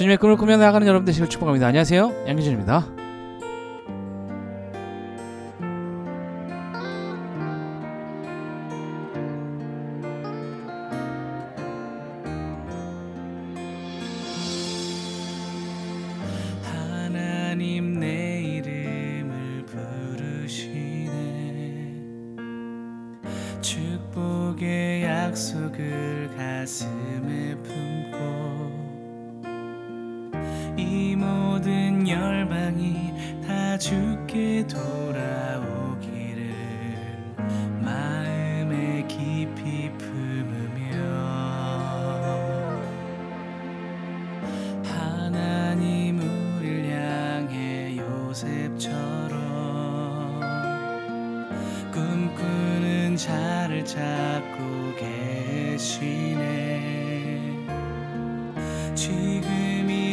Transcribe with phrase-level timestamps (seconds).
[0.00, 1.66] 주님의 꿈을 꾸며 나가는 여러분 되시길 축복합니다.
[1.66, 2.24] 안녕하세요.
[2.26, 2.99] 양기준입니다.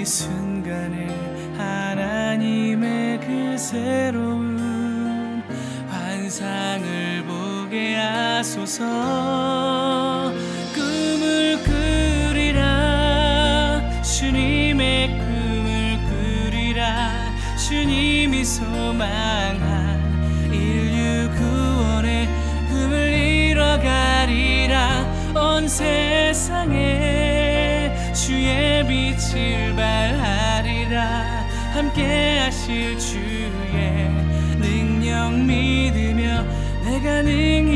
[0.07, 1.07] 순간에
[1.57, 5.43] 하나님의 그 새로운
[5.89, 9.76] 환상을 보게 하소서
[32.67, 33.49] 주의
[34.59, 36.43] 능력 믿으며
[36.83, 37.66] 내가 능히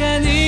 [0.00, 0.39] がに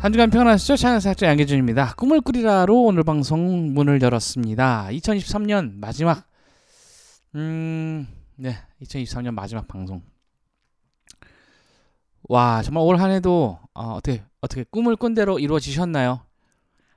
[0.00, 0.76] 한 주간 평안하시죠?
[0.76, 1.94] 찬양사학자 양계준입니다.
[1.96, 4.88] 꿈을 꾸리라로 오늘 방송 문을 열었습니다.
[4.92, 6.26] 2023년 마지막
[7.34, 8.06] 음,
[8.36, 10.02] 네, 2023년 마지막 방송.
[12.22, 16.24] 와, 정말 올 한 해도 어, 어떻게 어떻게 꿈을 꾼 대로 이루어지셨나요?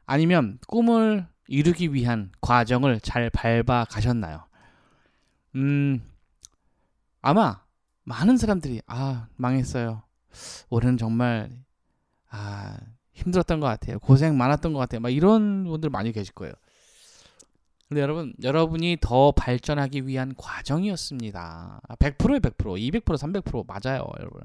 [0.05, 4.45] 아니면 꿈을 이루기 위한 과정을 잘 밟아 가셨나요?
[5.55, 6.01] 음,
[7.21, 7.61] 아마
[8.05, 10.03] 많은 사람들이 아 망했어요.
[10.69, 11.51] 올해는 정말
[12.29, 12.77] 아
[13.13, 13.99] 힘들었던 것 같아요.
[13.99, 15.01] 고생 많았던 것 같아요.
[15.01, 16.53] 막 이런 분들 많이 계실 거예요.
[17.87, 21.81] 근데 여러분, 여러분이 더 발전하기 위한 과정이었습니다.
[21.99, 24.41] 100%에 100%, 200%, 300% 맞아요, 여러분.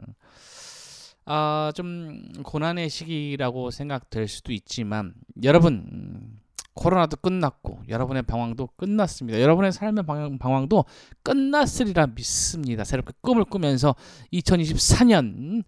[1.30, 5.12] 아, 좀 고난의 시기라고 생각될 수도 있지만
[5.42, 6.40] 여러분 음,
[6.72, 9.38] 코로나도 끝났고 여러분의 방황도 끝났습니다.
[9.38, 10.86] 여러분의 삶의 방황, 방황도
[11.22, 12.84] 끝났으리라 믿습니다.
[12.84, 13.94] 새롭게 꿈을 꾸면서
[14.32, 15.64] 2024년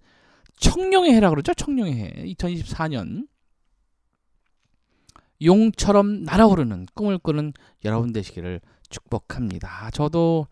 [0.61, 1.55] 청룡의 해라 그러죠.
[1.55, 2.13] 청룡의 해.
[2.35, 3.27] 2024년
[5.43, 7.53] 용처럼 날아오르는 꿈을 꾸는
[7.85, 8.61] 여러분 되시기를
[8.91, 9.91] 축복합니다.
[9.91, 10.47] 저도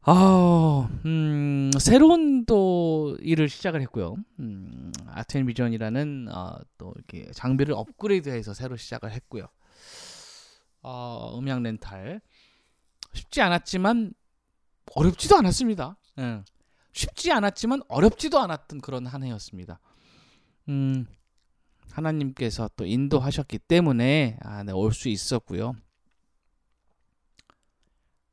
[0.00, 4.16] 아, 음, 새로운 또 일을 시작을 했고요.
[4.38, 9.46] 음, 아트앤 비전이라는 어, 또 이렇게 장비를 업그레이드해서 새로 시작을 했고요.
[10.82, 12.22] 어, 음향 렌탈
[13.12, 14.14] 쉽지 않았지만
[14.94, 15.96] 어렵지도 않았습니다.
[16.20, 16.42] 예.
[16.98, 19.78] 쉽지 않았지만 어렵지도 않았던 그런 한 해였습니다.
[20.68, 21.06] 음,
[21.92, 25.74] 하나님께서 또 인도하셨기 때문에 아, 네, 올 수 있었고요.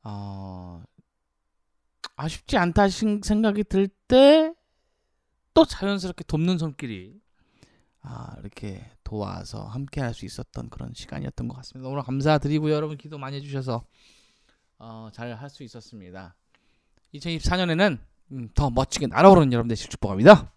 [0.03, 0.83] 어,
[2.15, 4.53] 아 쉽지 않다 생각이 들 때
[5.53, 7.17] 또 자연스럽게 돕는 손길이
[8.01, 11.87] 아 이렇게 도와서 함께 할 수 있었던 그런 시간이었던 것 같습니다.
[11.89, 12.73] 오늘 감사드리고요.
[12.73, 13.85] 여러분 기도 많이 해주셔서
[14.79, 16.35] 어, 잘 할 수 있었습니다.
[17.13, 17.99] 2024년에는
[18.31, 20.51] 음, 더 멋지게 날아오르는 여러분 되시길 축복합니다.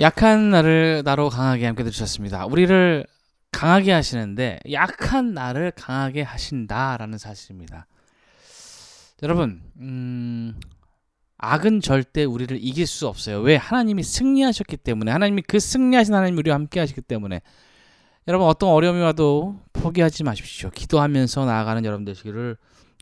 [0.00, 2.46] 약한 나를 나로 강하게 함께 들으셨습니다.
[2.46, 3.06] 우리를
[3.50, 7.86] 강하게 하시는데 약한 나를 강하게 하신다라는 사실입니다.
[9.22, 10.54] 여러분, 음,
[11.38, 13.40] 악은 절대 우리를 이길 수 없어요.
[13.40, 13.56] 왜?
[13.56, 17.40] 하나님이 승리하셨기 때문에 하나님이 그 승리하신 하나님이 우리와 함께 하시기 때문에
[18.28, 20.70] 여러분 어떤 어려움이 와도 포기하지 마십시오.
[20.70, 22.56] 기도하면서 나아가는 여러분 되시기를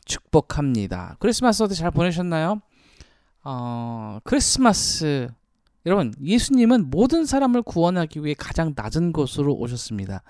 [0.05, 1.17] 축복합니다.
[1.19, 2.61] 크리스마스 어때 잘 보내셨나요?
[3.43, 5.29] 어, 크리스마스
[5.87, 10.21] 여러분 예수님은 모든 사람을 구원하기 위해 가장 낮은 곳으로 오셨습니다.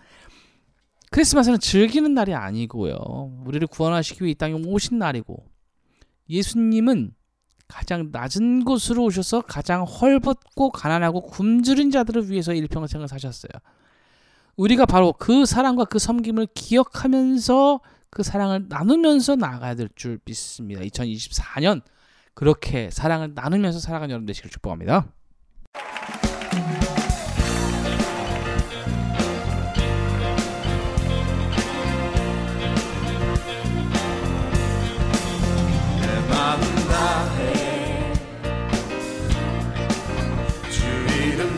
[1.09, 3.41] 크리스마스는 즐기는 날이 아니고요.
[3.43, 5.43] 우리를 구원하시기 위해 이 땅에 오신 날이고
[6.29, 7.15] 예수님은
[7.67, 13.49] 가장 낮은 곳으로 오셔서 가장 헐벗고 가난하고 굶주린 자들을 위해서 일평생을 사셨어요.
[14.57, 17.79] 우리가 바로 그 사랑과 그 섬김을 기억하면서
[18.11, 20.81] 그 사랑을 나누면서 나아가야 될 줄 믿습니다.
[20.81, 21.81] 2024년
[22.35, 25.07] 그렇게 사랑을 나누면서 살아가는 여러분 되시길 축복합니다.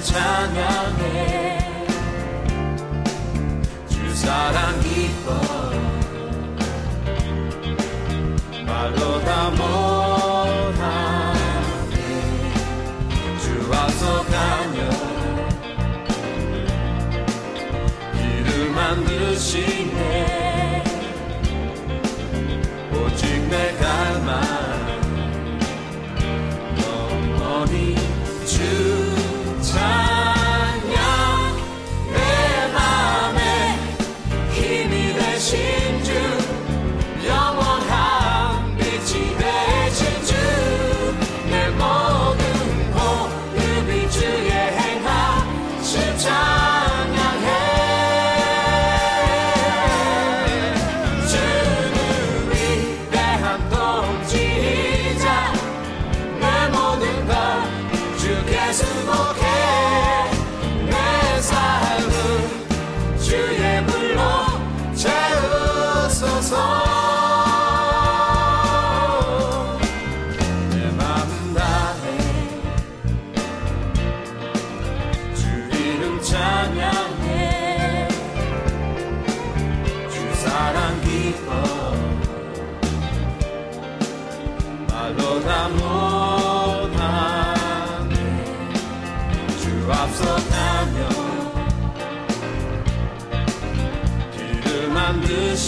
[0.09, 0.78] 찬양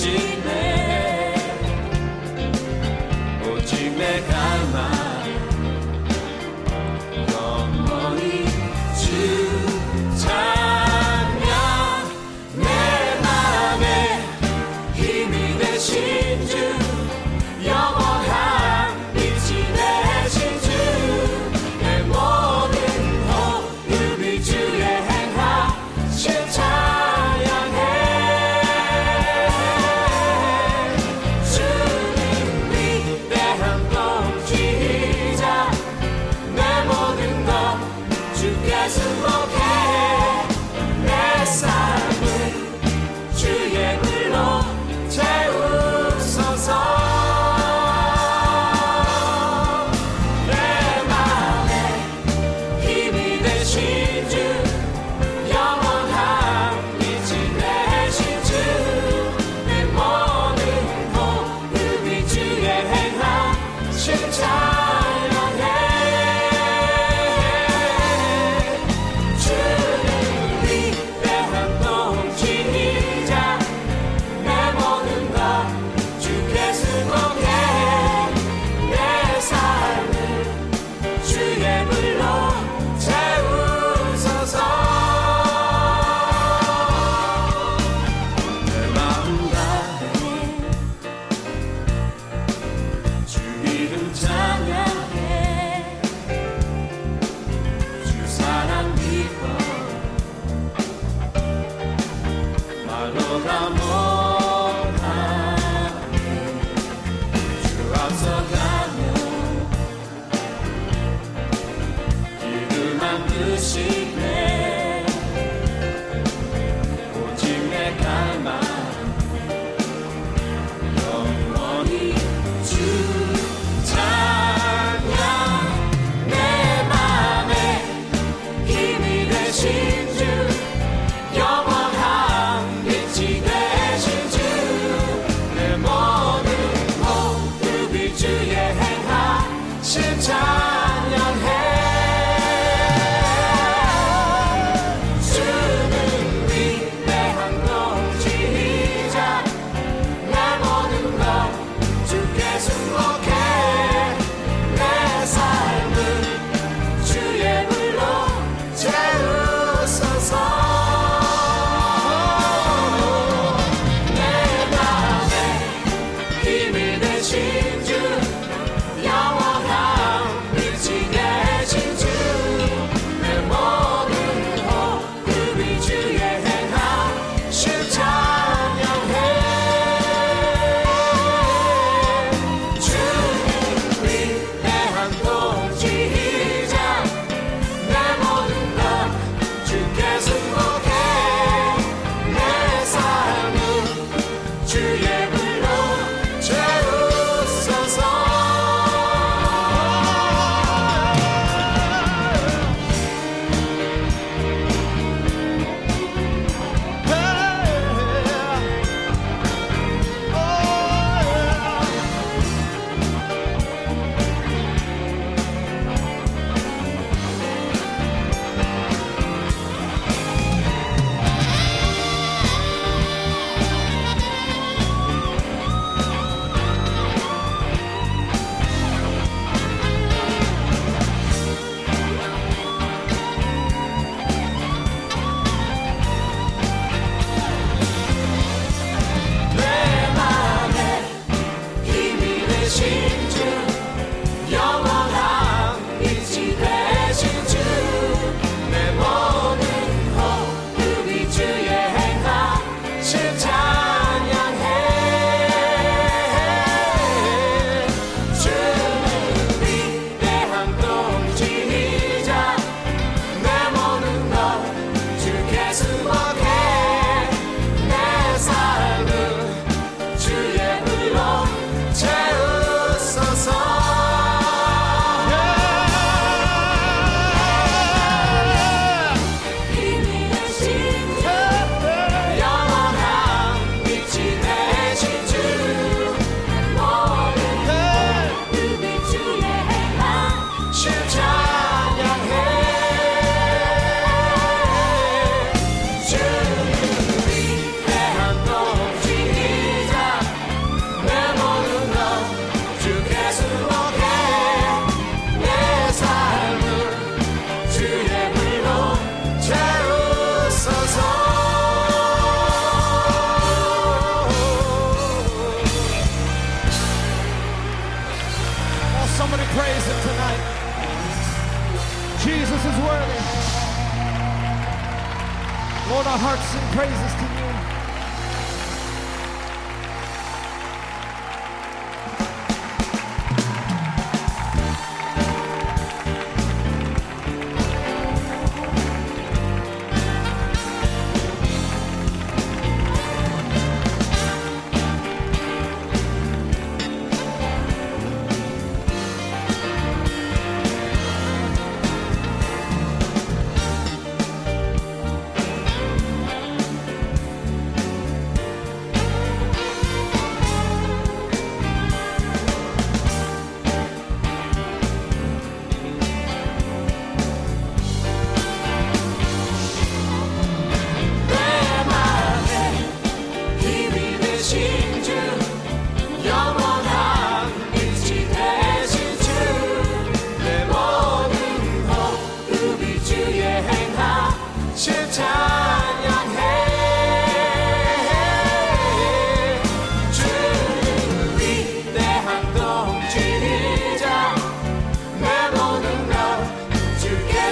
[0.09, 0.31] 만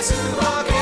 [0.01, 0.79] 주께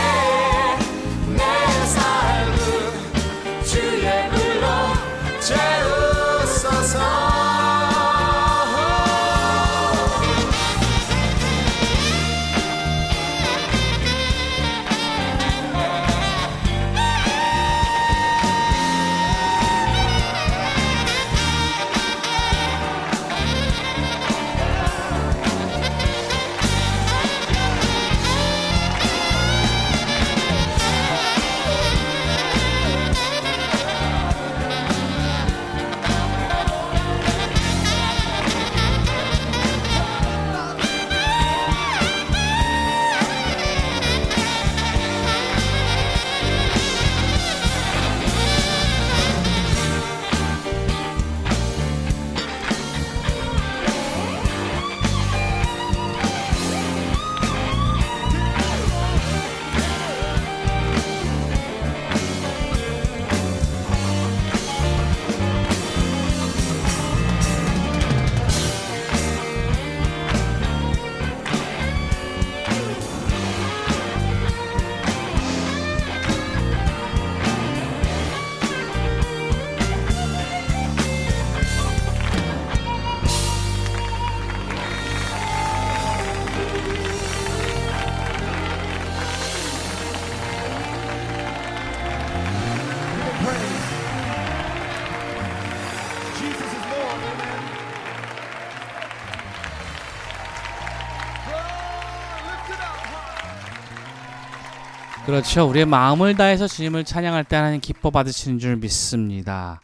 [105.28, 105.68] 그렇죠.
[105.68, 109.82] 우리의 마음을 다해서 주님을 찬양할 때 하나님 기뻐 받으시는 줄 믿습니다.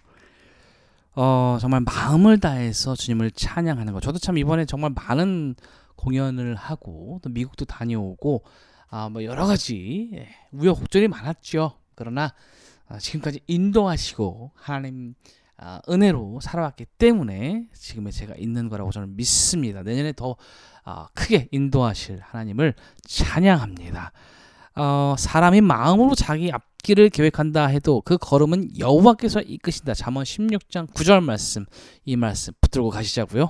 [1.15, 3.99] 어, 정말 마음을 다해서 주님을 찬양하는 거.
[3.99, 5.55] 저도 참 이번에 정말 많은
[5.97, 8.45] 공연을 하고 또 미국도 다녀오고
[8.89, 11.73] 아, 뭐 여러 가지 예, 우여곡절이 많았죠.
[11.95, 12.33] 그러나
[12.87, 15.13] 아, 지금까지 인도하시고 하나님
[15.57, 19.83] 아, 은혜로 살아왔기 때문에 지금의 제가 있는 거라고 저는 믿습니다.
[19.83, 20.37] 내년에 더
[20.85, 24.13] 아, 크게 인도하실 하나님을 찬양합니다.
[24.75, 29.93] 어, 사람이 마음으로 자기 앞길을 계획한다 해도 그 걸음은 여호와께서 이끄신다.
[29.93, 31.65] 잠언 16장 9절 말씀
[32.05, 33.49] 이 말씀 붙들고 가시자고요.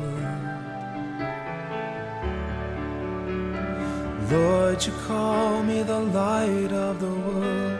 [4.31, 7.79] Lord, you call me the light of the world,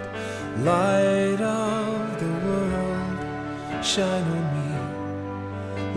[0.66, 3.86] light of the world.
[3.86, 4.70] Shine on me,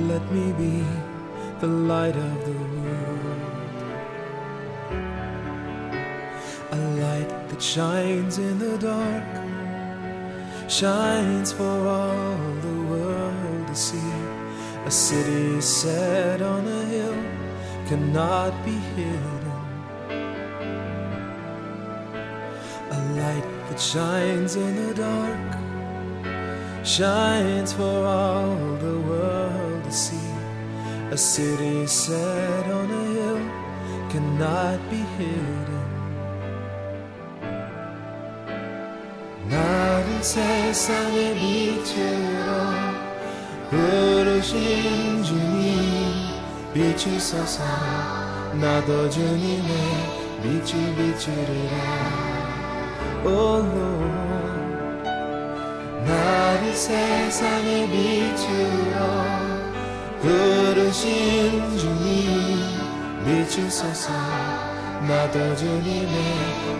[0.06, 0.84] let me be
[1.58, 3.40] the light of the world.
[6.70, 9.24] A light that shines in the dark,
[10.70, 14.12] shines for all the world to see.
[14.86, 17.18] A city set on a hill
[17.88, 19.33] cannot be hidden.
[23.73, 25.49] that shines in the dark,
[26.85, 30.29] shines for all the world to see.
[31.11, 33.41] A city set on a hill
[34.09, 35.79] cannot be hidden.
[39.49, 42.49] 나를 세상의 빛으로
[43.71, 46.29] 부르신 주님
[46.73, 47.63] 비추소서
[48.53, 49.71] 나도 주님의
[50.43, 52.22] 빛을 비추리라
[53.24, 53.62] 오
[56.04, 58.98] 나를 세상의 빛으로
[60.20, 62.14] 부르신 주님
[63.24, 64.12] 비추소서.
[65.08, 66.06] 나도 주님의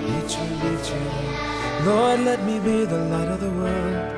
[0.07, 1.45] 빛을 비추리라
[1.87, 4.15] Lord let me be the light of the world.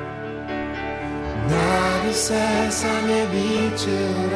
[1.49, 4.35] 나를 세상의 빛으로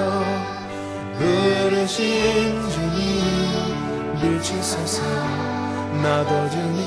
[1.18, 1.98] 부르신
[2.70, 3.00] 주님
[4.20, 5.02] 비추소서.
[6.02, 6.79] 나도 주님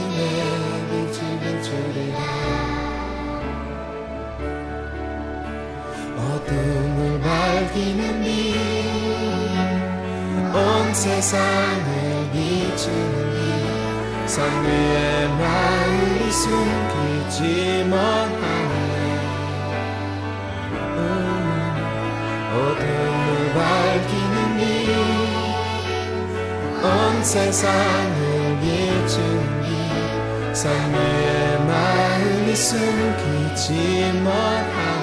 [7.74, 13.34] 밝히는 빛온 세상을 비추는
[14.26, 17.98] 빛산 위에 마음이 숨기지만
[18.30, 18.74] 하네.
[22.54, 24.36] 어둠을 밝히는
[26.80, 28.20] 빛온 세상을
[28.62, 30.62] 비추는 빛산
[30.94, 35.03] 위에 마음이 숨기지만 하네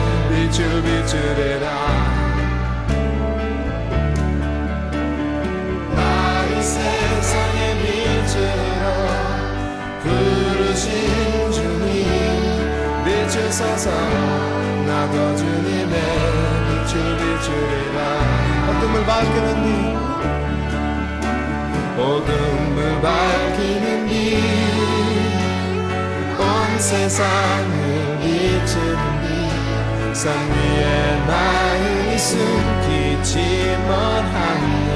[0.31, 1.65] 빛을 비추리라
[5.93, 8.83] 나를 세상의 빛으로
[10.01, 10.87] 부르신
[11.51, 11.99] 주님
[13.03, 13.91] 비추소서
[14.87, 15.95] 나도 주님의
[16.67, 17.97] 빛을 비추리라
[18.69, 19.65] 어둠을 밝히는 빛
[22.01, 26.39] 어둠을 밝히는 빛온
[26.79, 27.73] 세상을
[28.21, 29.00] 비추는
[30.21, 33.91] 빛산 위에 마음이 숨기지만
[34.23, 34.89] 않네.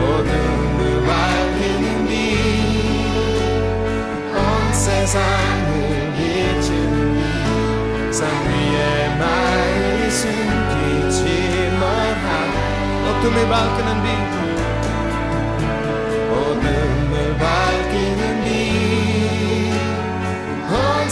[0.00, 4.40] 어둠을 밝히는 빛온
[4.72, 5.68] 세상을
[6.16, 6.96] 비추는
[8.08, 8.80] 빛산 위에
[9.18, 11.82] 마음이 숨기지만
[12.24, 12.56] 않네.
[13.10, 14.08] 어둠을 밝히는 빛.
[16.32, 18.20] 어둠을 밝히는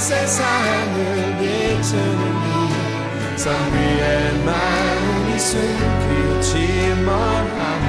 [0.05, 2.23] 세상을 비추는
[3.25, 7.87] 빛산 위에 마음이 숨기지만 않네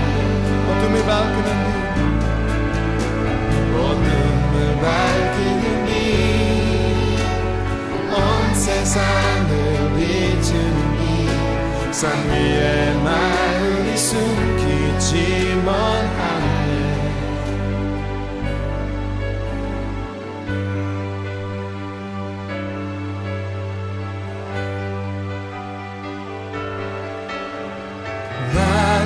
[0.71, 1.49] 어둠을 밝히는
[3.75, 5.65] 어둠을 밝히는
[8.07, 8.15] 빛온
[8.55, 9.51] 세상을
[9.97, 10.79] 비추는
[11.91, 15.67] 빛산 위에 마음이 숨기지만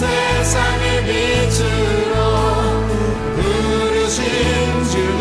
[0.00, 2.14] 세상의 빛으로
[3.36, 4.24] 부르신
[4.90, 5.20] 주님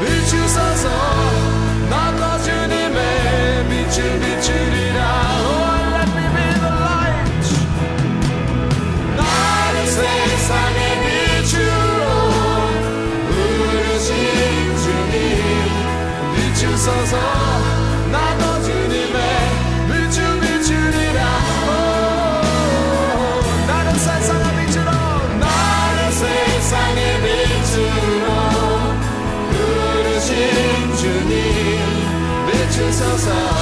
[0.00, 0.88] 비추소서
[1.90, 4.98] 나도 주님의 빛을 비추리라
[5.42, 7.44] Oh let me be the light.
[9.18, 12.02] 나를 세상의 빛으로
[13.28, 14.08] 부르신
[14.78, 15.12] 주님
[16.34, 17.49] 비추소서
[33.00, 33.59] 비추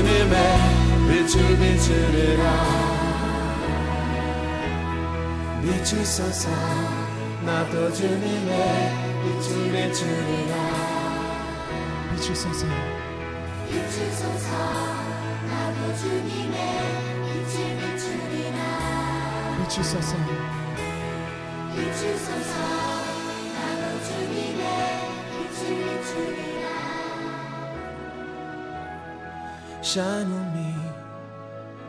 [0.00, 0.34] 주님의
[1.08, 2.42] 빛을 비추리라.
[5.60, 6.48] 비추소서
[7.44, 8.92] 나도 주님의
[9.22, 10.54] 빛을 비추리라.
[12.14, 12.66] 비추소서.
[13.68, 14.48] 비추소서
[15.50, 16.56] 나도 주님의
[17.26, 18.58] 빛을 비추리라.
[19.58, 20.16] 비추소서.
[21.76, 22.52] 비추소서
[23.54, 24.62] 나도 주님의
[25.36, 26.89] 빛을 비추리라
[29.82, 30.74] Shine on me,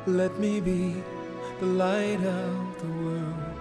[0.07, 0.95] let me be
[1.59, 3.51] the light of the world.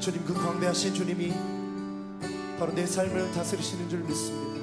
[0.00, 1.32] 주님 그 광대하신 주님이
[2.58, 4.60] 바로 내 삶을 다스리시는 줄 믿습니다.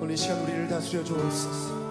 [0.00, 1.83] 오늘 이 시간 우리를 다스려 주옵소서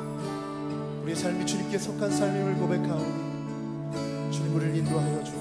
[1.04, 5.33] 우리의 삶이 주님께 속한 삶임을 고백하오니 주님 우리를 인도하여 주옵소서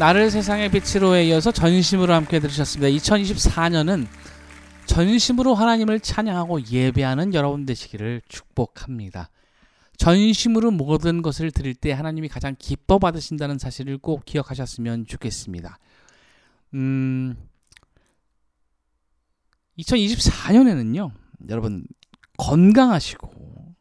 [0.00, 2.88] 나를 세상의 빛으로에 이어서 전심으로 함께 들으셨습니다.
[2.96, 4.06] 2024년은
[4.86, 9.28] 전심으로 하나님을 찬양하고 예배하는 여러분 되시기를 축복합니다.
[9.98, 15.78] 전심으로 모든 것을 드릴 때 하나님이 가장 기뻐 받으신다는 사실을 꼭 기억하셨으면 좋겠습니다.
[16.72, 17.36] 음,
[19.80, 21.10] 2024년에는요,
[21.50, 21.84] 여러분
[22.38, 23.74] 건강하시고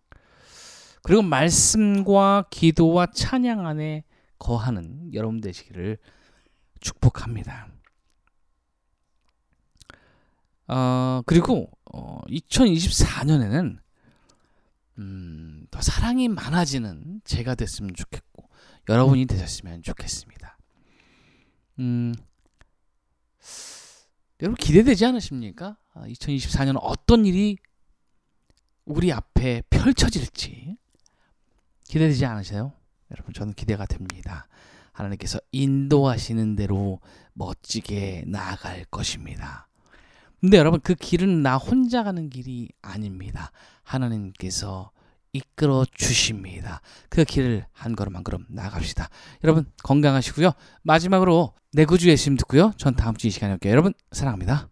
[1.02, 4.04] 그리고 말씀과 기도와 찬양 안에
[4.40, 5.98] 거하는 여러분 되시기를
[6.80, 7.68] 축복합니다.
[10.68, 13.78] 어, 그리고 어, 2024년에는
[15.00, 18.50] 음, 더 사랑이 많아지는 제가 됐으면 좋겠고
[18.88, 20.58] 여러분이 되셨으면 좋겠습니다.
[21.80, 22.14] 음,
[24.42, 25.78] 여러분 기대되지 않으십니까?
[25.96, 27.58] 2024년 어떤 일이
[28.86, 30.78] 우리 앞에 펼쳐질지
[31.88, 32.74] 기대되지 않으세요?
[33.12, 34.48] 여러분 저는 기대가 됩니다.
[34.92, 37.00] 하나님께서 인도하시는 대로
[37.34, 39.68] 멋지게 나아갈 것입니다.
[40.42, 43.52] 근데 여러분 그 길은 나 혼자 가는 길이 아닙니다.
[43.84, 44.92] 하나님께서
[45.34, 46.82] 이끌어 주십니다.
[47.10, 49.10] 그 길을 한 걸음 한 걸음 나갑시다.
[49.44, 50.52] 여러분 건강하시고요.
[50.82, 52.74] 마지막으로 내 구주 예수님 듣고요.
[52.78, 53.72] 전 다음 주 이 시간에 올게요.
[53.72, 54.70] 여러분 사랑합니다.